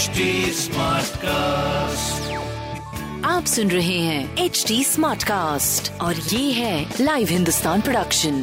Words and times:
HD 0.00 0.24
Smartcast. 0.56 2.28
आप 3.26 3.44
सुन 3.44 3.70
रहे 3.70 3.98
हैं 3.98 4.44
एच 4.44 4.64
डी 4.68 4.84
स्मार्ट 4.84 5.22
कास्ट 5.22 6.00
और 6.02 6.14
ये 6.14 6.52
है 6.52 6.94
लाइव 7.00 7.28
हिंदुस्तान 7.30 7.80
प्रोडक्शन 7.80 8.34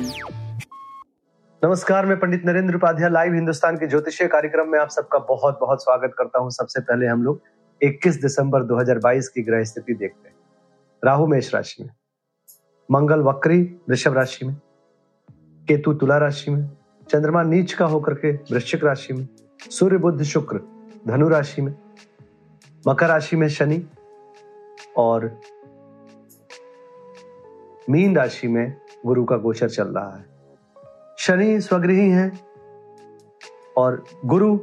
नमस्कार 1.61 2.05
मैं 2.05 2.19
पंडित 2.19 2.45
नरेंद्र 2.45 2.75
उपाध्याय 2.75 3.09
लाइव 3.09 3.33
हिंदुस्तान 3.33 3.77
के 3.77 3.87
ज्योतिषीय 3.87 4.27
कार्यक्रम 4.27 4.69
में 4.71 4.79
आप 4.79 4.89
सबका 4.89 5.19
बहुत 5.29 5.57
बहुत 5.61 5.83
स्वागत 5.83 6.15
करता 6.17 6.39
हूँ। 6.39 6.49
सबसे 6.49 6.81
पहले 6.81 7.07
हम 7.07 7.23
लोग 7.23 7.41
21 7.81 8.21
दिसंबर 8.21 8.63
2022 8.63 9.27
की 9.27 9.41
ग्रह 9.41 9.63
स्थिति 9.63 9.93
देखते 9.93 10.29
हैं। 10.29 10.35
राहु 11.03 11.27
मेष 11.27 11.53
राशि 11.55 11.83
में 11.83 11.89
मंगल 12.89 13.19
वक्री 13.29 13.61
वृषभ 13.89 14.13
राशि 14.17 14.45
में 14.45 14.55
केतु 15.67 15.93
तुला 15.93 16.17
राशि 16.17 16.51
में 16.51 16.65
चंद्रमा 17.11 17.43
नीच 17.43 17.73
का 17.73 17.85
होकर 17.85 18.13
के 18.13 18.31
वृश्चिक 18.53 18.83
राशि 18.83 19.13
में 19.13 19.27
सूर्य 19.71 19.97
बुद्ध 19.97 20.23
शुक्र 20.23 20.76
धनु 21.07 21.27
राशि 21.27 21.61
में, 21.61 21.75
मकर 22.87 23.07
राशि 23.07 23.35
में 23.35 23.47
शनि 23.47 23.85
और 24.97 25.41
मीन 27.89 28.15
राशि 28.15 28.47
में 28.47 28.81
गुरु 29.05 29.25
का 29.25 29.37
गोचर 29.37 29.69
चल 29.69 29.87
रहा 29.87 30.17
है। 30.17 30.25
शनि 31.17 31.61
स्वगृही 31.61 32.09
है 32.09 32.31
और 33.77 34.05
गुरु 34.25 34.59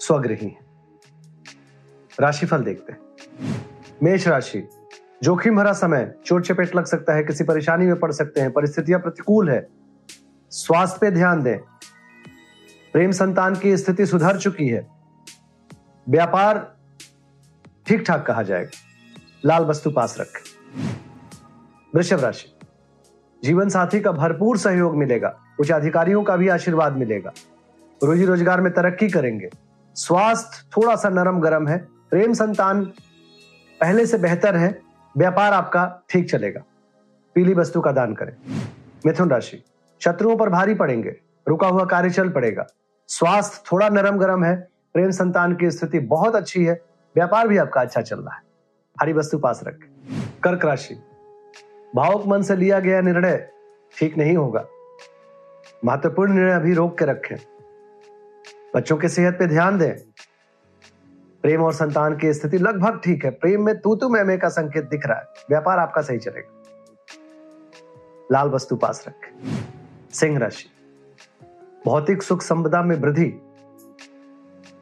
स्वगृही 0.00 0.46
है। 0.46 0.58
राशिफल 2.20 2.58
देखते 2.58 2.92
हैं। 2.92 3.00
मेष 4.02 4.28
राशि, 4.28 4.68
जोखिम 5.22 5.56
भरा 5.56 5.72
समय, 5.72 6.14
चोट 6.24 6.42
चपेट 6.42 6.76
लग 6.76 6.84
सकता 6.84 7.12
है, 7.12 7.24
किसी 7.24 7.44
परेशानी 7.44 7.86
में 7.86 7.98
पड़ 7.98 8.12
सकते 8.12 8.40
हैं, 8.40 8.52
परिस्थितियाँ 8.52 9.00
प्रतिकूल 9.00 9.50
है। 9.50 9.68
स्वास्थ्य 10.50 10.98
पे 11.00 11.10
ध्यान 11.10 11.42
दें। 11.42 11.58
प्रेम 12.92 13.10
संतान 13.10 13.56
की 13.56 13.76
स्थिति 13.76 14.06
सुधर 14.06 14.38
चुकी 14.38 14.68
है। 14.68 14.95
व्यापार 16.08 16.76
ठीक 17.86 18.04
ठाक 18.06 18.26
कहा 18.26 18.42
जाएगा। 18.42 18.70
लाल 19.44 19.64
वस्तु 19.64 19.90
पास 19.90 20.16
रख। 20.20 20.40
वृषभ 21.94 22.20
राशि। 22.20 22.52
जीवन 23.42 23.68
साथी 23.68 24.00
का 24.00 24.12
भरपूर 24.12 24.58
सहयोग 24.58 24.96
मिलेगा। 24.96 25.34
उच्च 25.60 25.70
अधिकारियों 25.72 26.22
का 26.22 26.36
भी 26.36 26.48
आशीर्वाद 26.48 26.96
मिलेगा। 26.96 27.32
रोजी 28.02 28.24
रोज़गार 28.24 28.60
में 28.60 28.72
तरक्की 28.72 29.08
करेंगे। 29.08 29.50
स्वास्थ्य 29.96 30.68
थोड़ा 30.76 30.96
सा 30.96 31.08
नरम 31.08 31.40
गरम 31.40 31.68
है। 31.68 31.78
प्रेम 32.10 32.32
संतान 32.32 32.84
पहले 33.80 34.06
से 34.06 34.18
बेहतर 34.18 34.56
है। 34.56 34.78
व्यापार 35.16 35.52
आपका 35.52 36.02
ठीक 36.10 36.30
चलेगा। 36.30 36.62
पीली 37.36 37.54
वस्तु 37.54 37.80
का 37.80 37.92
दान 37.92 38.14
करें। 38.14 38.32
मिथुन 39.06 39.30
राशि। 39.30 39.62
शत्रुओं 40.00 40.36
पर 40.36 40.48
भारी 40.48 40.74
पड़ेंगे। 40.74 41.16
रुका 41.48 41.68
हुआ 41.68 41.84
कार्य 41.84 42.10
चल 42.10 42.28
पड़ेगा। 42.28 42.66
स्वास्थ्य 43.08 43.62
थोड़ा 43.72 43.88
नरम 43.88 44.18
गरम 44.18 44.44
है। 44.44 44.68
प्रेम 44.96 45.10
संतान 45.10 45.56
की 45.56 45.70
स्थिति 45.70 45.98
बहुत 45.98 46.34
अच्छी 46.34 46.64
है, 46.64 46.82
व्यापार 47.16 47.48
भी 47.48 47.56
आपका 47.56 47.80
अच्छा 47.80 48.00
चल 48.00 48.20
रहा 48.20 48.34
है। 48.34 48.42
हरी 49.00 49.12
वस्तु 49.12 49.38
पास 49.38 49.60
रखें। 49.66 50.12
कर्क 50.42 50.64
राशि। 50.64 50.94
भावुक 51.96 52.26
मन 52.26 52.42
से 52.42 52.56
लिया 52.56 52.80
गया 52.80 53.00
निर्णय 53.00 53.50
ठीक 53.98 54.18
नहीं 54.18 54.36
होगा। 54.36 54.64
महत्वपूर्ण 55.84 56.32
निर्णय 56.32 56.52
अभी 56.52 56.74
रोक 56.74 56.98
के 56.98 57.04
रखें। 57.04 57.36
बच्चों 58.74 58.96
की 58.96 59.08
सेहत 59.08 59.34
पे 59.38 59.46
ध्यान 59.46 59.78
दें। 59.78 59.96
प्रेम 61.42 61.62
और 61.62 61.72
संतान 61.72 62.16
की 62.16 62.34
स्थिति 62.34 62.58
लगभग 62.58 63.00
ठीक 63.04 63.24
है। 63.24 63.30
प्रेम 63.30 63.62
में 63.62 63.80
तू 63.80 63.96
तू 63.96 64.08
मैं 64.08 64.38
का 64.38 64.48
संकेत 64.48 64.84
दिख 64.84 65.06
रहा 65.06 65.18
है। 65.18 65.24
व्यापार 65.48 65.78
आपका 65.78 66.02
सही 66.02 66.18
चलेगा। 66.18 66.62
लाल 68.32 68.48
वस्तु 68.48 68.76
पास 68.76 69.04
रखें। 69.08 69.64
सिंह 70.12 70.38
राशि। 70.38 70.66
भौतिक 71.84 72.22
सुख 72.22 72.42
संपदा 72.42 72.82
में 72.82 72.96
वृद्धि। 72.96 73.40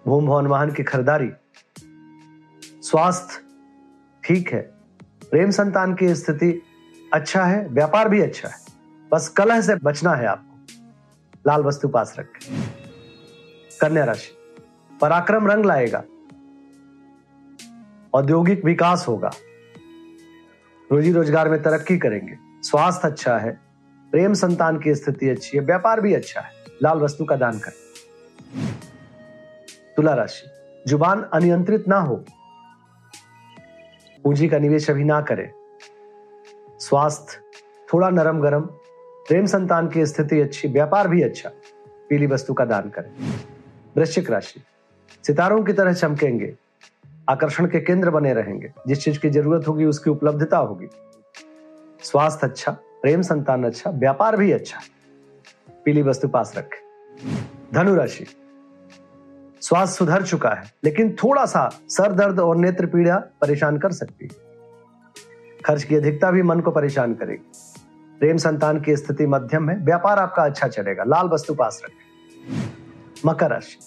भूम 0.06 0.26
भवन 0.26 0.46
वाहन 0.46 0.72
की 0.72 0.82
खरीदारी। 0.82 1.30
स्वास्थ्य 2.82 3.40
ठीक 4.24 4.52
है। 4.52 4.60
प्रेम 5.30 5.50
संतान 5.50 5.94
की 5.94 6.14
स्थिति 6.14 6.62
अच्छा 7.12 7.44
है, 7.44 7.68
व्यापार 7.68 8.08
भी 8.08 8.20
अच्छा 8.20 8.48
है। 8.48 8.54
बस 9.12 9.28
कलह 9.28 9.60
से 9.60 9.74
बचना 9.74 10.12
है 10.12 10.26
आपको। 10.26 10.58
लाल 11.46 11.62
वस्तु 11.62 11.88
पास 11.88 12.16
रखें। 12.18 12.62
कन्या 13.80 14.04
राशि। 14.04 14.36
पराक्रम 15.00 15.46
रंग 15.46 15.64
लाएगा। 15.64 16.04
औद्योगिक 18.14 18.64
विकास 18.64 19.04
होगा। 19.08 19.30
रोजी 20.92 21.12
रोज़गार 21.12 21.48
में 21.48 21.62
तरक्की 21.62 21.98
करेंगे। 21.98 22.36
स्वास्थ्य 22.62 23.08
अच्छा 23.08 23.38
है। 23.38 23.60
प्रेम 24.12 24.34
संतान 24.34 24.78
की 24.78 24.94
स्थिति 24.94 25.28
अच्छी 25.28 25.58
है। 25.58 25.64
व्यापार 25.64 26.00
भी 26.00 26.14
अच्छा 26.14 26.40
है। 26.40 26.52
लाल 26.82 26.98
वस्तु 26.98 27.24
का 27.24 27.36
दान 27.36 27.58
करें। 27.58 27.83
तुला 29.96 30.14
राशि। 30.14 30.50
ज़ुबान 30.88 31.22
अनियंत्रित 31.22 31.88
ना 31.88 31.98
हो। 32.00 32.24
पूंजी 34.24 34.48
का 34.48 34.58
निवेश 34.58 34.90
अभी 34.90 35.04
ना 35.04 35.20
करें। 35.20 35.52
स्वास्थ्य 36.80 37.40
थोड़ा 37.92 38.10
नरम 38.10 38.40
गरम 38.40 38.60
प्रेम 39.28 39.46
संतान 39.46 39.88
की 39.88 40.06
स्थिति 40.06 40.40
अच्छी, 40.40 40.68
व्यापार 40.68 41.08
भी 41.08 41.22
अच्छा। 41.22 41.50
पीली 42.08 42.26
वस्तु 42.26 42.54
का 42.54 42.64
दान 42.64 42.88
करें। 42.90 43.10
वृश्चिक 43.96 44.30
राशि। 44.30 44.62
सितारों 45.26 45.64
की 45.64 45.72
तरह 45.72 45.92
चमकेंगे। 45.92 46.56
आकर्षण 47.28 47.66
के 47.66 47.80
केंद्र 47.80 48.10
बने 48.10 48.34
रहेंगे। 48.34 48.72
जिस 48.86 49.04
चीज़ 49.04 49.18
की 49.18 49.30
ज़रूरत 49.30 49.68
होगी, 49.68 49.84
उसकी 49.84 50.10
उपलब्धता 50.10 50.58
होगी। 50.58 50.86
स्वास्थ्य 52.02 52.46
अच्छा 52.46 52.72
प्रेम 52.72 53.22
संतान 53.22 53.64
अच्छा 53.64 53.90
व्यापार 53.90 54.36
भी 54.36 54.52
अच्छा। 54.52 54.80
पीली 55.84 56.02
वस्तु 56.02 56.28
पास 56.28 56.54
रखें। 56.56 56.80
धनु 57.74 57.94
राशि। 57.94 58.26
स्वास्थ्य 59.64 59.96
सुधर 59.96 60.22
चुका 60.22 60.50
है, 60.50 60.74
लेकिन 60.84 61.16
थोड़ा 61.24 61.46
सा 61.46 61.70
सर 61.88 62.12
दर्द 62.12 62.40
और 62.40 62.56
नेत्र 62.56 62.86
पीड़ा 62.86 63.16
परेशान 63.16 63.78
कर 63.78 63.92
सकती 63.92 64.24
है। 64.24 64.44
खर्च 65.64 65.84
की 65.84 65.96
अधिकता 65.96 66.30
भी 66.30 66.42
मन 66.42 66.60
को 66.60 66.70
परेशान 66.70 67.14
करेगी। 67.14 67.52
प्रेम 68.18 68.36
संतान 68.36 68.80
की 68.80 68.96
स्थिति 68.96 69.26
मध्यम 69.26 69.70
है, 69.70 69.76
व्यापार 69.76 70.18
आपका 70.18 70.44
अच्छा 70.44 70.68
चलेगा, 70.68 71.04
लाल 71.04 71.26
वस्तु 71.26 71.54
पास 71.54 71.82
रखें। 71.84 72.62
मकर 73.26 73.50
राशि। 73.50 73.78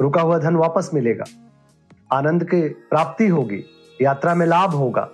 रुका 0.00 0.20
हुआ 0.20 0.38
धन 0.38 0.56
वापस 0.56 0.90
मिलेगा। 0.94 1.24
आनंद 2.12 2.44
की 2.44 2.68
प्राप्ति 2.68 3.28
होगी, 3.28 3.64
यात्रा 4.02 4.34
में 4.34 4.46
लाभ 4.46 4.70
होगा। 4.70 5.08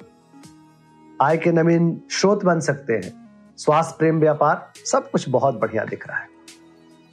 आय 1.23 1.37
के 1.37 1.53
नवीन 1.53 2.03
स्रोत 2.11 2.45
बन 2.45 2.61
सकते 2.61 2.93
हैं। 2.93 3.29
स्वास्थ्य, 3.57 3.95
प्रेम, 3.99 4.21
व्यापार, 4.21 4.73
सब 4.77 5.11
कुछ 5.11 5.29
बहुत 5.29 5.61
बढ़िया 5.61 5.85
दिख 5.85 6.09
रहा 6.09 6.19
है। 6.19 6.29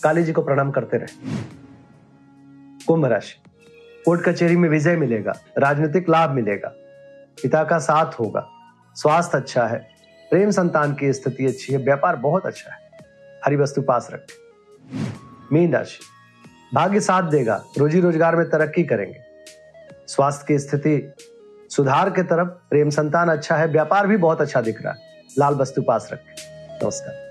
काली 0.03 0.23
जी 0.23 0.33
को 0.33 0.41
प्रणाम 0.41 0.71
करते 0.71 0.97
रहे। 0.97 1.60
कुंभ 2.87 3.05
राशि। 3.05 3.35
कोर्ट 4.05 4.21
कचहरी 4.21 4.55
में 4.55 4.69
विजय 4.69 4.95
मिलेगा, 4.95 5.33
राजनीतिक 5.57 6.09
लाभ 6.09 6.29
मिलेगा। 6.29 6.67
पिता 7.43 7.63
का 7.63 7.77
साथ 7.79 8.19
होगा, 8.19 8.47
स्वास्थ्य 8.95 9.37
अच्छा 9.37 9.65
है, 9.65 9.89
प्रेम 10.31 10.51
संतान 10.51 10.93
की 10.93 11.13
स्थिति 11.13 11.45
अच्छी 11.45 11.73
है, 11.73 11.79
व्यापार 11.79 12.15
बहुत 12.15 12.45
अच्छा 12.45 12.73
है। 12.73 12.79
हरी 13.45 13.55
वस्तु 13.55 13.81
पास 13.81 14.09
रखें। 14.13 14.35
मीन 15.53 15.73
राशि। 15.73 15.99
भाग्य 16.73 16.99
साथ 16.99 17.23
देगा, 17.23 17.63
रोजी 17.77 17.99
रोज़गार 17.99 18.35
में 18.35 18.49
तरक्की 18.49 18.83
करेंगे। 18.83 19.19
स्वास्थ्य 20.07 20.45
की 20.47 20.59
स्थिति 20.59 21.13
सुधार 21.71 22.09
के 22.09 22.23
तरफ़, 22.23 22.47
प्रेम 22.47 22.89
संतान 22.89 23.29
अच्छा 23.29 23.55
है, 23.55 23.67
व्यापार 23.67 24.07
भी 24.07 24.17
बहुत 24.17 24.41
अच्छा 24.41 24.61
दिख 24.61 24.81
रहा 24.81 24.93
है। 24.93 24.99
लाल 25.39 25.53
वस्तु 25.53 25.81
पास 25.81 26.09
रखें। 26.13 26.35
नमस्कार। 26.83 27.30